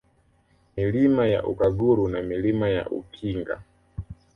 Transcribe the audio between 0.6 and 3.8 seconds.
Milima ya Ukaguru na Milima ya Ukinga